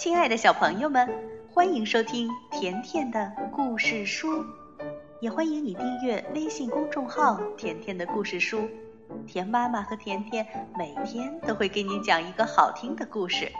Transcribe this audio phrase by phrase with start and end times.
[0.00, 1.06] 亲爱的小朋友们，
[1.52, 4.42] 欢迎收听甜甜的故事书，
[5.20, 8.66] 也欢迎你订阅微信公众号“甜甜的故事书”。
[9.28, 13.52] 甜妈妈和甜甜每天都会给你讲一个好听的故事。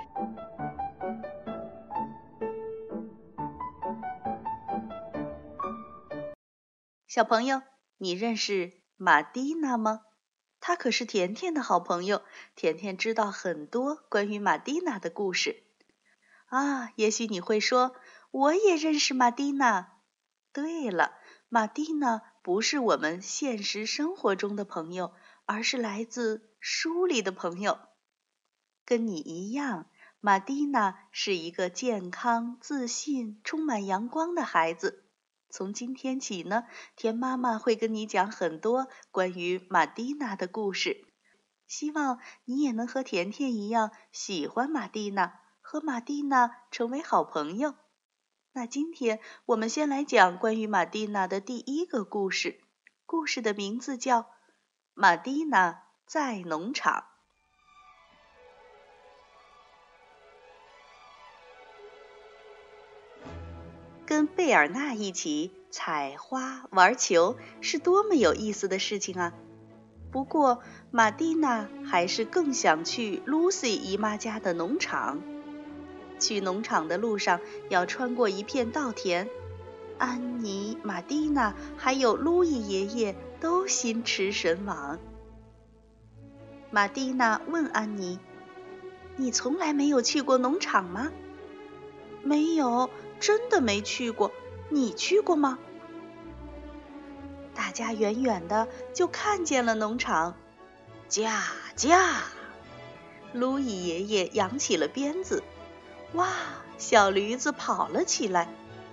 [7.06, 7.60] 小朋友，
[7.98, 10.00] 你认识玛蒂娜吗？
[10.58, 12.22] 她可是甜甜的好朋友，
[12.56, 15.64] 甜甜知道很多关于玛蒂娜的故事。
[16.50, 17.94] 啊，也许你会说，
[18.32, 19.92] 我也认识玛蒂娜。
[20.52, 21.12] 对了，
[21.48, 25.12] 玛蒂娜不是我们现实生活中的朋友，
[25.46, 27.78] 而是来自书里的朋友。
[28.84, 29.86] 跟你一样，
[30.18, 35.04] 玛蒂娜是一个健康、自信、充满阳光的孩子。
[35.50, 36.64] 从今天起呢，
[36.96, 41.06] 田妈妈会跟你讲很多关于玛蒂娜的故事，
[41.68, 45.38] 希望你也能和甜甜一样喜欢玛蒂娜。
[45.70, 47.76] 和玛蒂娜成为好朋友。
[48.50, 52.58] 那今天我们先来讲关于玛蒂娜的第一个故事。
[53.06, 54.22] 故事的名字叫
[54.94, 57.04] 《玛蒂娜在农场》。
[64.04, 69.32] 跟贝尔纳一起采花、玩球，是多么有意思的事情啊！
[70.10, 75.22] 不过，玛蒂娜还是更想去露西姨妈家的农场。
[76.20, 79.28] 去农场的路上要穿过一片稻田，
[79.98, 84.98] 安妮、玛蒂娜还有路易爷爷都心驰神往。
[86.70, 88.20] 玛蒂娜问安妮
[89.16, 91.10] ：“你从来没有去过农场吗
[92.22, 94.30] ？”“没有，真的没去过。
[94.68, 95.58] 你去过吗？”
[97.54, 100.36] 大家远远的就看见了农场，
[101.08, 101.42] 驾
[101.74, 102.22] 驾！
[103.32, 105.42] 路易爷爷扬起了鞭子。
[106.14, 106.28] 哇！
[106.78, 108.48] 小驴子跑了起来，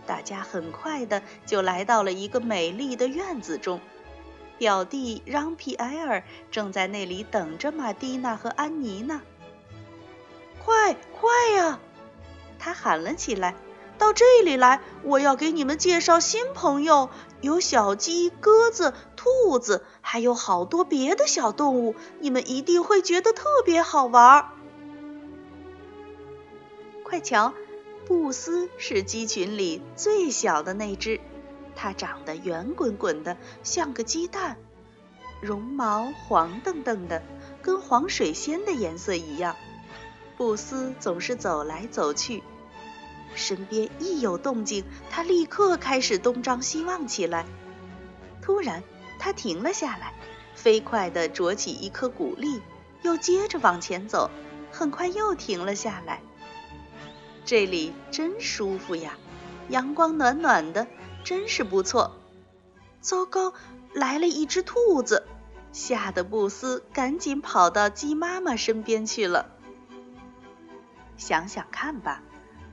[0.06, 3.80] 大家很快的就来到了一个美丽的院子中。
[4.58, 9.22] 表弟让皮埃尔正在那里等着玛蒂娜和安妮呢。
[10.66, 11.80] 快快呀！
[12.59, 13.56] 他喊了起来
[13.97, 17.09] ：“到这里来，我要给你们介绍新朋友，
[17.40, 24.50] 有小鸡、鸽子、兔子，还有好多别的小动物，你们一定会觉得特别好玩儿。”
[27.07, 27.53] 快瞧，
[28.06, 31.22] 布斯是鸡群里最小的那只，
[31.73, 34.57] 它长得圆滚滚的，像个鸡蛋，
[35.40, 37.23] 绒毛黄澄澄的，
[37.62, 39.56] 跟黄水仙的颜色一样。
[40.35, 42.44] 布斯总是走来走去，
[43.34, 47.45] 身边一有动静，它立刻开始东张西望起来。
[48.41, 48.84] 突然，
[49.18, 50.13] 它停了下来，
[50.56, 52.62] 飞快地啄起一颗谷粒，
[53.01, 54.29] 又接着往前走，
[54.74, 56.22] 很快又停了下来。
[57.47, 59.13] 这里真舒服呀，
[59.69, 60.85] 阳光暖暖的，
[61.24, 62.18] 真是不错。
[63.00, 63.53] 糟糕，
[63.94, 65.25] 来了一只兔子，
[65.72, 69.46] 吓得布斯赶紧跑到鸡妈妈身边去了。
[71.16, 72.22] 想想看吧，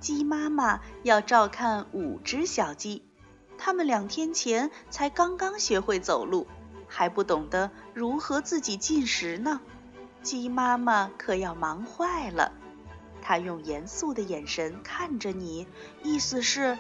[0.00, 3.04] 鸡妈妈要照看五只小鸡，
[3.56, 6.48] 它们两天前才刚刚学会走路，
[6.88, 9.60] 还不懂得如何自己进食呢。
[10.24, 12.50] 鸡妈妈可要忙坏了。
[13.24, 15.66] 他用严肃的眼神看着你，
[16.02, 16.78] 意思是：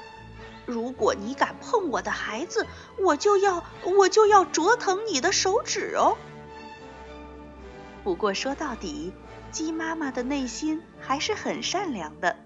[0.66, 2.66] 如果你敢碰我的孩子，
[2.98, 6.18] 我就要我就要灼疼你的手指哦。
[8.04, 9.12] 不过说到底，
[9.50, 12.36] 鸡妈妈的内心还是很善良的。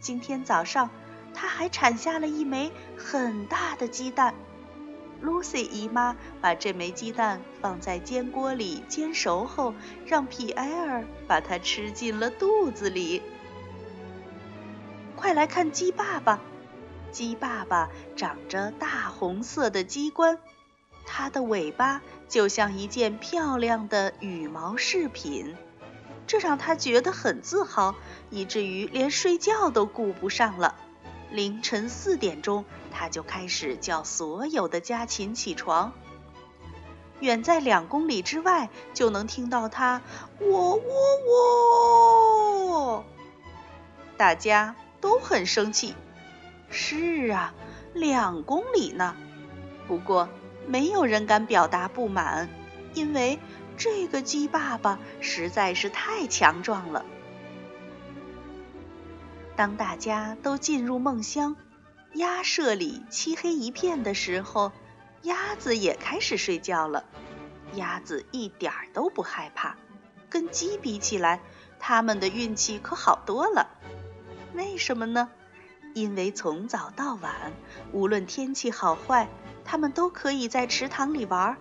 [0.00, 0.90] 今天早上，
[1.32, 4.34] 它还产下了一枚很大的鸡蛋。
[5.22, 9.74] Lucy 姨妈把这枚鸡蛋放在煎锅里煎熟后，
[10.06, 13.22] 让皮埃尔把它吃进了肚子里。
[15.16, 16.40] 快来看鸡爸爸！
[17.12, 20.38] 鸡爸爸长着大红色的鸡冠，
[21.04, 25.56] 它的尾巴就像一件漂亮的羽毛饰品，
[26.26, 27.94] 这让他觉得很自豪，
[28.30, 30.76] 以至于连睡觉都顾不上了。
[31.30, 35.92] 凌晨四点钟，他就开始叫所有的家禽起床。
[37.20, 40.02] 远在两公里之外，就能听到他
[40.40, 40.80] “喔喔
[42.96, 43.04] 喔”。
[44.16, 45.94] 大家都很生气。
[46.70, 47.54] 是啊，
[47.94, 49.16] 两公里呢。
[49.86, 50.28] 不过
[50.66, 52.48] 没有人敢表达不满，
[52.94, 53.38] 因为
[53.76, 57.04] 这个鸡爸爸实在是太强壮了。
[59.60, 61.54] 当大家都进入梦乡，
[62.14, 64.72] 鸭舍里漆黑一片的时候，
[65.20, 67.04] 鸭子也开始睡觉了。
[67.74, 69.76] 鸭子一点儿都不害怕，
[70.30, 71.42] 跟鸡比起来，
[71.78, 73.68] 它们的运气可好多了。
[74.54, 75.28] 为什么呢？
[75.92, 77.52] 因为从早到晚，
[77.92, 79.28] 无论天气好坏，
[79.66, 81.58] 它们都可以在池塘里玩。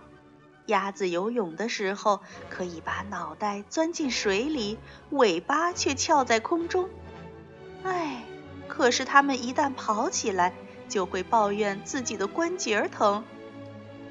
[0.67, 4.79] 鸭子游泳的时候，可以把脑袋钻进水里，
[5.09, 6.89] 尾巴却翘在空中。
[7.83, 8.23] 哎，
[8.67, 10.53] 可是它们一旦跑起来，
[10.87, 13.23] 就会抱怨自己的关节疼。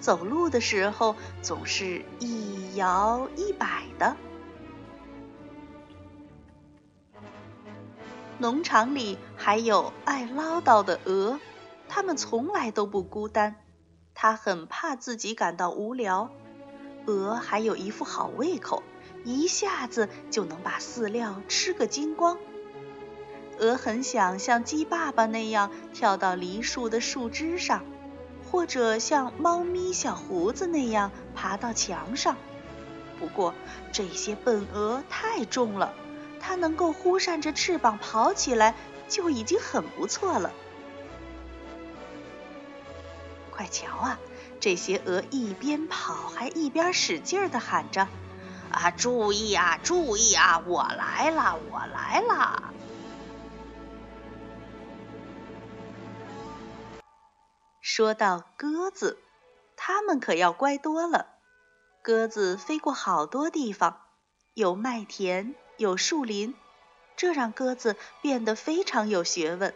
[0.00, 4.17] 走路的时候，总是一摇一摆的。
[8.38, 11.41] 农场里还有爱唠叨的鹅，
[11.88, 13.56] 它们从来都不孤单。
[14.14, 16.31] 它很怕自己感到无聊。
[17.06, 18.82] 鹅还有一副好胃口，
[19.25, 22.38] 一下子就能把饲料吃个精光。
[23.59, 27.83] 鹅很想像鸡爸爸那样跳到梨树的树枝上，
[28.51, 32.37] 或者像猫咪小胡子那样爬到墙上。
[33.19, 33.55] 不过
[33.93, 35.93] 这些笨鹅太重了。
[36.41, 38.77] 它能够忽扇着翅膀跑起来，
[39.09, 40.53] 就已经很不错了。
[43.51, 44.21] 快瞧啊，
[44.61, 48.07] 这些鹅一边跑还一边使劲地喊着
[48.71, 52.63] ：“啊，注意啊，注意啊，我来了，我来了！”
[57.99, 59.19] 说到鸽子，
[59.77, 61.27] 它们可要乖多了。
[62.00, 64.03] 鸽子飞过好多地方，
[64.55, 65.56] 有麦田。
[65.79, 66.55] 有树林，
[67.17, 69.75] 这让鸽子变得非常有学问。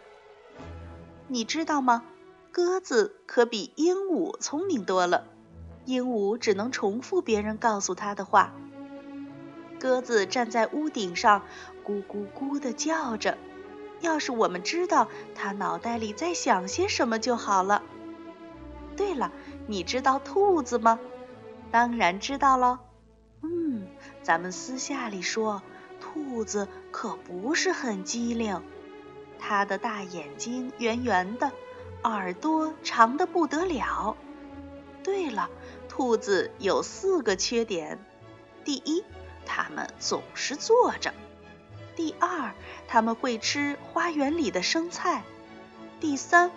[1.27, 2.05] 你知道吗？
[2.49, 5.25] 鸽子可比鹦鹉聪明多了。
[5.83, 8.53] 鹦鹉只能重复别人告诉它的话。
[9.81, 11.43] 鸽子站在屋顶上，
[11.85, 13.37] 咕咕咕地叫着。
[13.99, 17.83] 要是我们知道它脑袋里在想些什么就好了。
[18.95, 19.31] 对了，
[19.67, 20.99] 你知道兔子吗？
[21.71, 22.79] 当然知道喽。
[23.41, 23.87] 嗯，
[24.21, 25.61] 咱们私下里说。
[25.99, 28.61] 兔子可不是很机灵，
[29.39, 31.51] 它的大眼睛圆圆的，
[32.03, 34.17] 耳朵长得不得了。
[35.01, 35.49] 对了，
[35.87, 38.03] 兔子有四个缺点：
[38.65, 39.03] 第一，
[39.45, 41.11] 它们总是坐着；
[41.95, 42.53] 第二，
[42.87, 45.21] 它们会吃花园里的生菜；
[46.01, 46.51] 第三，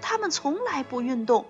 [0.00, 1.46] 它们从来不运动。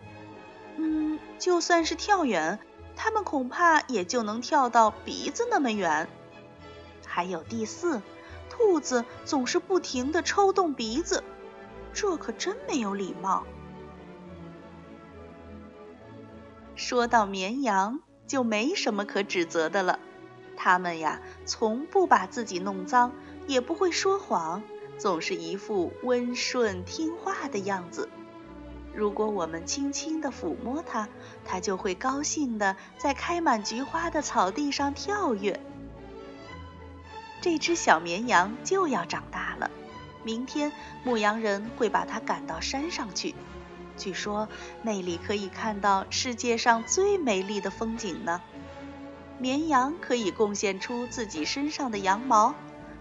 [0.76, 2.58] 嗯，就算是跳远，
[2.96, 6.08] 它们恐怕也就能跳到鼻子那么远。
[7.06, 8.00] 还有第四，
[8.48, 11.22] 兔子总是不停地抽动鼻子，
[11.92, 13.44] 这可真没有礼貌。
[16.74, 19.98] 说到绵羊，就没什么可指责的了。
[20.56, 23.12] 它们呀，从不把自己弄脏，
[23.46, 24.62] 也不会说谎，
[24.96, 28.08] 总是一副温顺听话的样子。
[28.94, 31.08] 如果我们轻轻地抚摸它，
[31.44, 35.60] 它就会高兴地在开满菊花的草地上跳跃。
[37.40, 39.70] 这只小绵羊就要长大了，
[40.22, 40.70] 明天
[41.04, 43.34] 牧羊人会把它赶到山上去。
[43.96, 44.48] 据说
[44.82, 48.40] 那里可以看到世界上最美丽的风景呢。
[49.38, 52.54] 绵羊可以贡献出自己身上的羊毛，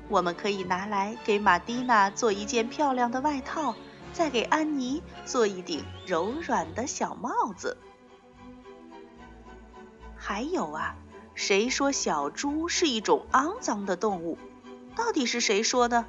[0.10, 3.76] 我们可以拿来给玛蒂娜做一件漂亮的外套，
[4.14, 7.78] 再给安妮做一顶柔软的小帽子。
[10.16, 10.96] 还有啊。
[11.34, 14.38] 谁说小猪是一种肮脏的动物？
[14.96, 16.06] 到底是谁说的？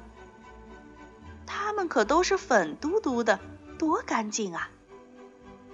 [1.45, 3.39] 它们可都是粉嘟嘟的，
[3.79, 4.69] 多干净啊！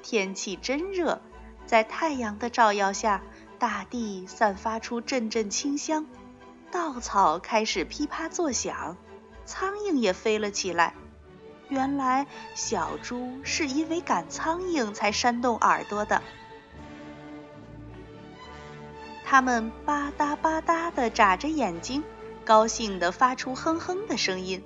[0.02, 1.20] 天气真热，
[1.66, 3.24] 在太阳的照耀下，
[3.58, 6.06] 大地散发出阵阵清香，
[6.72, 8.96] 稻草开始噼啪作响，
[9.46, 10.94] 苍蝇也飞了起来。
[11.70, 16.22] 原来小猪是因为赶苍蝇才扇动耳朵的。
[19.24, 22.04] 它们吧嗒吧嗒地眨着眼睛，
[22.44, 24.64] 高兴地发出哼哼的声音。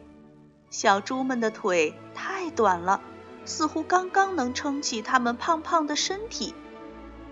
[0.69, 3.01] 小猪们的腿太短了，
[3.45, 6.55] 似乎刚刚能撑起它们胖胖的身体，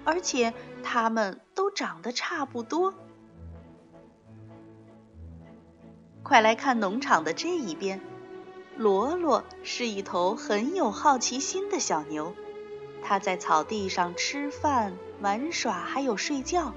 [0.04, 2.94] 而且它们都长得差不多。
[6.22, 8.02] 快来看农场的这一边，
[8.82, 12.34] 罗罗是一头很有好奇心的小牛，
[13.04, 16.74] 它在草地上吃饭、玩耍，还有睡觉。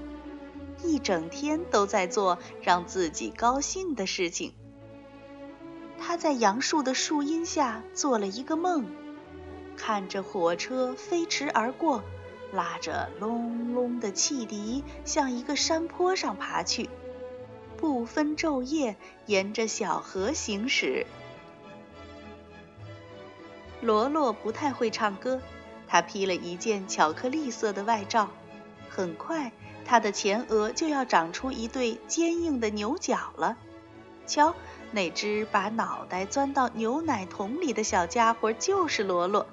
[0.83, 4.53] 一整天都在做让自己高兴的事情。
[5.97, 8.85] 它在杨树的树荫下做了一个梦，
[9.75, 12.03] 看着火车飞驰而过，
[12.51, 16.87] 拉着隆隆的汽笛向一个山坡上爬去，
[17.77, 18.95] 不分昼夜
[19.25, 21.07] 沿着小河行驶。
[23.85, 25.39] 罗罗不太会唱歌，
[25.87, 28.29] 他披了一件巧克力色的外罩，
[28.89, 29.51] 很快。
[29.85, 33.55] 他的前额就要长出一对坚硬的牛角了，
[34.25, 34.55] 瞧，
[34.91, 39.45] 那只把脑袋钻到牛奶桶里的小家伙就是罗罗，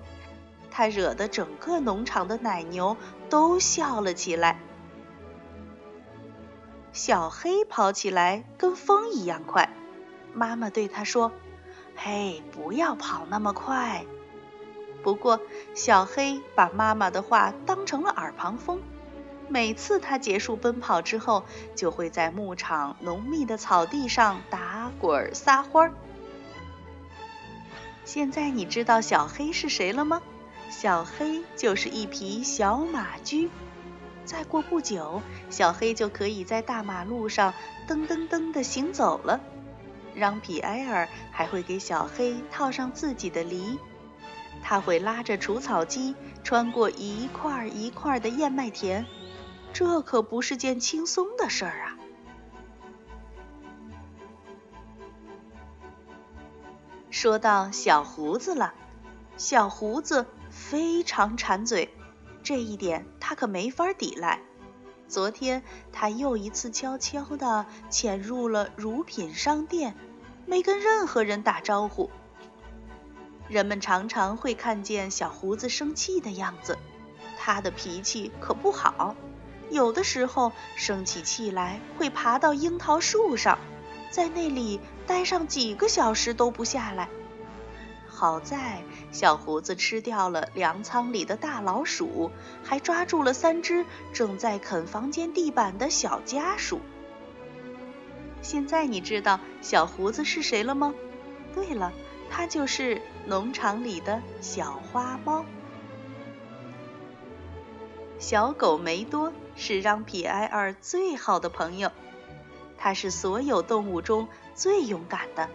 [0.70, 2.96] 他惹得整个农场的奶牛
[3.28, 4.58] 都笑了起来。
[6.94, 9.68] 小黑跑起来跟风一样快，
[10.32, 11.30] 妈妈对他说
[11.94, 14.06] ：“嘿，不要跑那么快。”
[15.02, 15.40] 不过，
[15.74, 18.80] 小黑把妈妈的话当成了耳旁风。
[19.48, 21.44] 每次他结束奔跑之后，
[21.74, 25.92] 就会在牧场浓密的草地上打滚撒欢儿。
[28.04, 30.22] 现在你知道小黑是谁了吗？
[30.70, 33.50] 小黑就是一匹小马驹。
[34.24, 37.52] 再过不久，小黑就可以在大马路上
[37.86, 39.40] 噔噔噔地行走了。
[40.14, 43.78] 让皮埃尔还会给小黑套上自己的犁。
[44.62, 49.04] 他会拉着除草机穿过一块一块的燕麦田，
[49.72, 51.98] 这可不是件轻松的事儿啊！
[57.10, 58.72] 说到小胡子了，
[59.36, 61.92] 小胡子非常馋嘴，
[62.42, 64.40] 这一点他可没法抵赖。
[65.08, 69.94] 昨天他又一次悄悄地潜入了乳品商店，
[70.46, 72.10] 没跟任何人打招呼。
[73.52, 76.78] 人们常常会看见小胡子生气的样子，
[77.36, 79.14] 他的脾气可不好，
[79.68, 83.58] 有的时候生起气来会爬到樱桃树上，
[84.10, 87.10] 在那里待上几个小时都不下来。
[88.08, 92.30] 好在小胡子吃掉了粮仓里的大老鼠，
[92.64, 96.80] 还抓住了三只正在啃房间地板的小家鼠。
[98.40, 100.94] 现在你知道小胡子是谁了吗？
[101.54, 101.92] 对了。
[102.34, 105.44] 它就是农场里的小花猫。
[108.18, 111.92] 小狗梅多是让皮埃尔最好的朋友，
[112.78, 115.50] 它是所有动物中最勇敢的。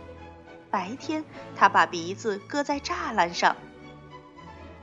[0.70, 3.56] 白天，它把鼻子搁在栅栏上；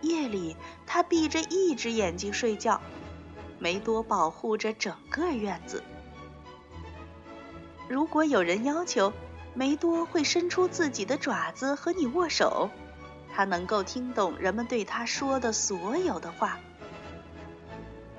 [0.00, 2.80] 夜里，它闭着一只眼睛睡觉。
[3.60, 5.82] 梅多保护着整个院子。
[7.88, 9.12] 如果有人要求，
[9.54, 12.70] 梅多会伸出自己的爪子和你握手，
[13.32, 16.58] 它能够听懂人们对它说的所有的话。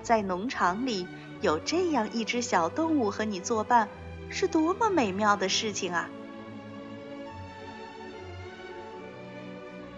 [0.01, 1.07] 在农场里
[1.41, 3.89] 有这样一只小动物和你作伴，
[4.29, 6.09] 是多么美妙的事情啊！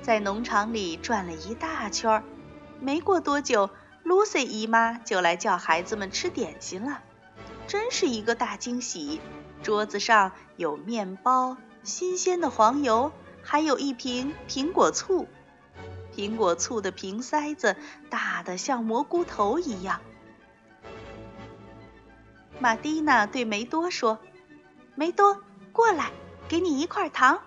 [0.01, 2.23] 在农场里转了一大圈，
[2.79, 3.69] 没过多久
[4.05, 7.01] ，Lucy 姨妈就来叫孩子们吃点心了，
[7.67, 9.19] 真是一个大惊喜。
[9.63, 13.11] 桌子上有面包、新鲜的黄油，
[13.41, 15.27] 还有一瓶苹果醋。
[16.15, 17.75] 苹果醋的瓶塞子
[18.09, 20.01] 大得像蘑菇头一样。
[22.59, 24.17] 玛蒂娜对梅多说
[24.95, 26.11] ：“梅多，过来，
[26.47, 27.39] 给你一块糖。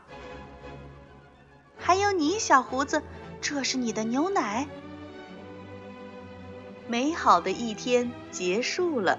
[1.76, 3.02] 还有你，小胡子，
[3.40, 4.69] 这是你的牛奶。”
[6.87, 9.19] 美好的一天结束了，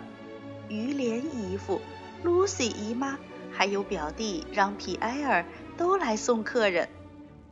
[0.69, 1.81] 于连姨父。
[2.23, 3.17] Lucy 姨妈
[3.51, 5.45] 还有表弟让皮埃尔
[5.77, 6.89] 都来送客人，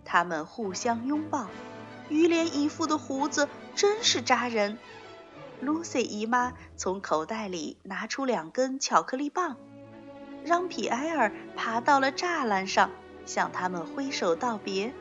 [0.05, 1.47] 他们互相拥抱。
[2.09, 4.77] 于连姨父的胡子真是扎人。
[5.63, 9.57] Lucy 姨妈从口袋里拿出两根巧克力棒，
[10.45, 12.91] 让皮埃尔爬到了栅栏上，
[13.25, 14.93] 向他们挥手道别。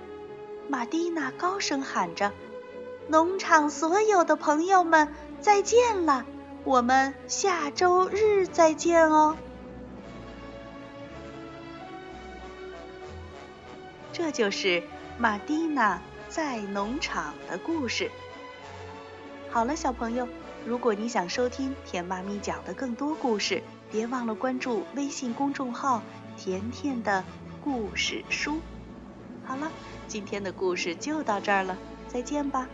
[0.68, 2.32] 玛蒂娜高声喊着
[3.08, 6.26] ：“农场所有的朋友们，再见了！
[6.64, 9.37] 我们下周日再见哦。”
[14.18, 14.82] 这就是
[15.16, 18.10] 玛蒂娜在农场的故事。
[19.48, 20.26] 好了，小朋友，
[20.66, 26.02] 如果你想收听甜妈咪讲的更多故事，别忘了关注微信公众号
[26.37, 27.22] “甜甜的
[27.62, 28.58] 故事书”。
[29.46, 29.70] 好了，
[30.08, 32.68] 今天的故事就到这儿了，再见吧。